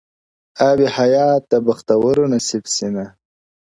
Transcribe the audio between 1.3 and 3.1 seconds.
د بختورو نصیب سینه-